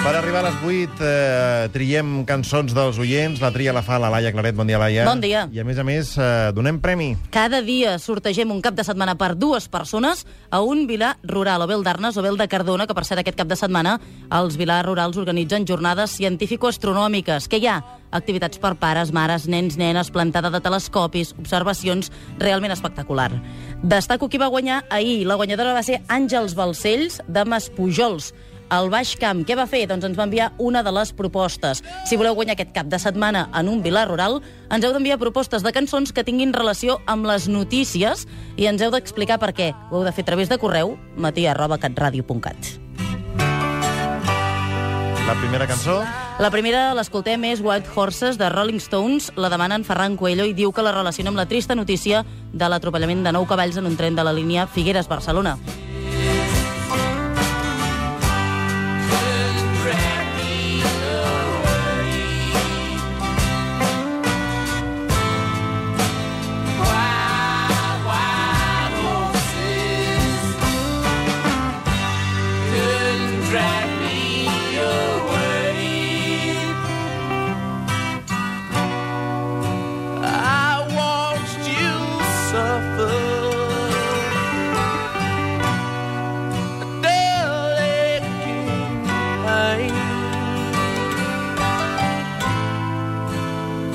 Per 0.00 0.14
arribar 0.16 0.40
a 0.40 0.46
les 0.46 0.54
8 0.64 1.02
eh, 1.04 1.66
triem 1.74 2.22
cançons 2.24 2.72
dels 2.72 2.96
oients. 2.96 3.36
La 3.42 3.50
tria 3.52 3.74
la 3.76 3.82
fa 3.84 3.98
la 4.00 4.08
Laia 4.08 4.30
Claret. 4.32 4.56
Bon 4.56 4.64
dia, 4.64 4.78
Laia. 4.80 5.04
Bon 5.04 5.20
dia. 5.20 5.42
I 5.52 5.60
a 5.60 5.64
més 5.68 5.76
a 5.76 5.84
més, 5.84 6.14
eh, 6.16 6.28
donem 6.56 6.78
premi. 6.80 7.10
Cada 7.28 7.58
dia 7.60 7.98
sortegem 8.00 8.48
un 8.48 8.62
cap 8.64 8.72
de 8.72 8.86
setmana 8.86 9.18
per 9.20 9.34
dues 9.36 9.68
persones 9.68 10.24
a 10.48 10.62
un 10.64 10.86
vilar 10.88 11.18
rural, 11.22 11.60
o 11.60 11.66
bé 11.68 11.74
el 11.76 11.84
d'Arnes 11.84 12.16
o 12.16 12.24
bé 12.24 12.30
el 12.32 12.40
de 12.40 12.48
Cardona, 12.48 12.86
que 12.88 12.96
per 12.96 13.04
cert 13.04 13.20
aquest 13.20 13.36
cap 13.36 13.50
de 13.50 13.58
setmana 13.60 13.98
els 14.32 14.56
vilars 14.56 14.88
rurals 14.88 15.18
organitzen 15.20 15.66
jornades 15.68 16.16
científico-astronòmiques. 16.16 17.50
Què 17.52 17.60
hi 17.60 17.66
ha? 17.68 17.82
Activitats 18.10 18.56
per 18.58 18.76
pares, 18.80 19.12
mares, 19.12 19.46
nens, 19.52 19.76
nenes, 19.76 20.10
plantada 20.10 20.48
de 20.48 20.62
telescopis, 20.64 21.34
observacions 21.36 22.08
realment 22.38 22.72
espectacular. 22.72 23.28
Destaco 23.82 24.30
qui 24.30 24.40
va 24.40 24.48
guanyar 24.48 24.86
ahir. 24.88 25.26
La 25.26 25.36
guanyadora 25.36 25.76
va 25.76 25.84
ser 25.84 26.00
Àngels 26.08 26.56
Balcells, 26.56 27.20
de 27.28 27.44
Maspujols 27.44 28.32
al 28.70 28.88
Baix 28.88 29.16
Camp. 29.20 29.44
Què 29.44 29.56
va 29.58 29.66
fer? 29.68 29.84
Doncs 29.90 30.06
ens 30.08 30.16
va 30.18 30.24
enviar 30.28 30.52
una 30.58 30.82
de 30.86 30.92
les 30.94 31.12
propostes. 31.12 31.82
Si 32.08 32.16
voleu 32.16 32.34
guanyar 32.38 32.56
aquest 32.56 32.72
cap 32.72 32.88
de 32.88 32.98
setmana 33.02 33.48
en 33.52 33.68
un 33.68 33.82
vilar 33.84 34.06
rural, 34.08 34.40
ens 34.70 34.86
heu 34.86 34.94
d'enviar 34.96 35.18
propostes 35.20 35.66
de 35.66 35.74
cançons 35.76 36.14
que 36.14 36.24
tinguin 36.24 36.54
relació 36.56 37.00
amb 37.10 37.28
les 37.28 37.50
notícies 37.50 38.26
i 38.56 38.70
ens 38.70 38.80
heu 38.80 38.94
d'explicar 38.94 39.40
per 39.42 39.52
què. 39.52 39.72
Ho 39.90 40.00
heu 40.00 40.06
de 40.06 40.14
fer 40.14 40.24
a 40.24 40.30
través 40.32 40.48
de 40.48 40.58
correu 40.62 40.96
matia.catradio.cat. 41.16 42.72
La 45.26 45.36
primera 45.38 45.66
cançó... 45.68 46.00
La 46.40 46.48
primera 46.50 46.94
l'escoltem 46.96 47.42
és 47.50 47.60
White 47.60 47.92
Horses 47.94 48.38
de 48.40 48.48
Rolling 48.48 48.80
Stones. 48.80 49.28
La 49.36 49.50
demanen 49.52 49.84
Ferran 49.84 50.16
Coelho 50.16 50.46
i 50.48 50.54
diu 50.56 50.72
que 50.72 50.82
la 50.82 50.94
relaciona 50.96 51.28
amb 51.30 51.38
la 51.38 51.44
trista 51.46 51.76
notícia 51.76 52.24
de 52.50 52.70
l'atropellament 52.72 53.22
de 53.26 53.34
nou 53.36 53.44
cavalls 53.46 53.76
en 53.76 53.86
un 53.86 53.98
tren 54.00 54.16
de 54.16 54.24
la 54.24 54.32
línia 54.32 54.64
Figueres-Barcelona. 54.66 55.58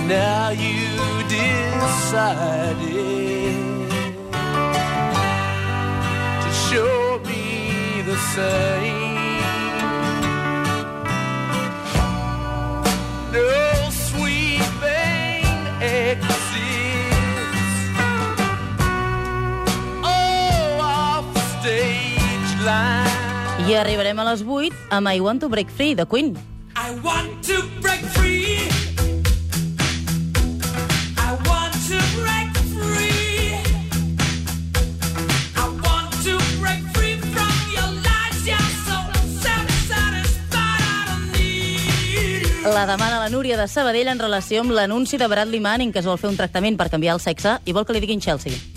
Now 0.07 0.49
you 0.51 1.23
decided 1.27 2.77
to 6.41 6.49
show 6.69 7.19
me 7.25 8.03
the 8.03 8.15
same. 8.35 9.14
I 23.65 23.73
arribarem 23.73 24.19
a 24.21 24.23
les 24.27 24.43
8 24.45 24.93
amb 24.93 25.09
I 25.09 25.19
Want 25.25 25.41
to 25.41 25.47
Break 25.49 25.71
Free, 25.73 25.95
de 25.95 26.05
Queen. 26.05 26.35
I 26.77 26.93
want 27.01 27.41
to 27.47 27.63
break 27.81 28.05
free. 28.13 28.69
I 31.17 31.33
want 31.49 31.73
to 31.89 31.97
break 32.21 32.53
free. 32.77 33.57
I 35.57 35.65
want 35.81 36.13
to 36.27 36.37
break 36.61 36.85
free 36.93 37.17
from 37.33 37.55
your 37.73 37.89
lies. 38.05 38.45
You're 38.45 38.69
so 38.85 39.01
self-satisfied. 39.41 40.85
I 40.85 41.05
don't 41.09 41.31
need 41.33 42.45
you. 42.61 42.71
La 42.71 42.85
demana 42.85 43.17
la 43.17 43.29
Núria 43.29 43.57
de 43.57 43.67
Sabadell 43.67 44.13
en 44.13 44.19
relació 44.19 44.61
amb 44.61 44.77
l'anunci 44.77 45.17
de 45.17 45.25
Bradley 45.27 45.59
Manning 45.59 45.91
que 45.91 46.05
es 46.05 46.05
vol 46.05 46.21
fer 46.21 46.29
un 46.29 46.37
tractament 46.37 46.77
per 46.77 46.91
canviar 46.93 47.17
el 47.17 47.19
sexe 47.19 47.57
i 47.65 47.73
vol 47.73 47.89
que 47.89 47.97
li 47.97 48.05
diguin 48.05 48.21
Chelsea. 48.21 48.74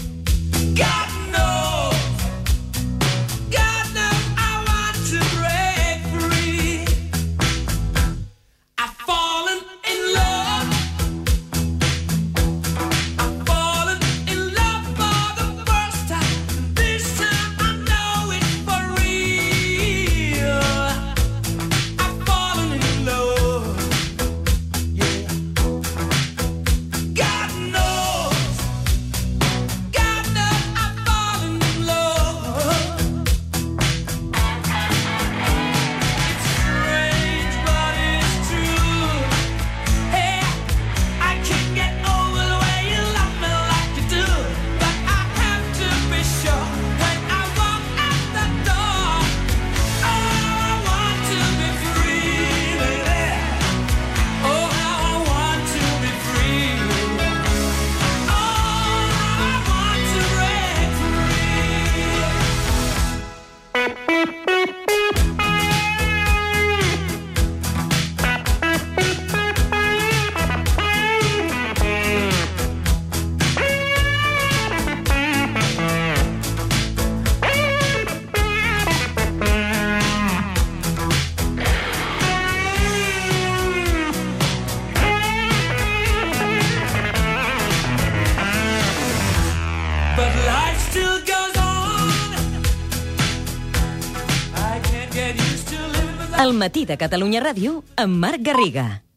El 96.38 96.52
matí 96.54 96.84
de 96.86 96.94
Catalunya 97.00 97.40
Ràdio 97.42 97.80
amb 97.98 98.22
Marc 98.22 98.44
Garriga. 98.46 99.07